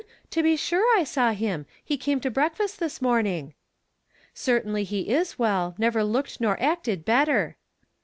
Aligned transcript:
To 0.31 0.41
be 0.41 0.55
sure 0.55 0.83
I 0.99 1.03
saw 1.03 1.31
him. 1.33 1.67
He 1.85 1.95
came 1.95 2.19
to 2.21 2.31
breakfast 2.31 2.79
this 2.79 3.03
morning." 3.03 3.53
"Certainly 4.33 4.87
lu; 4.89 4.97
is 4.97 5.37
well; 5.37 5.75
never 5.77 6.03
looked 6.03 6.41
nor 6.41 6.59
acted 6.59 7.05
better." 7.05 7.55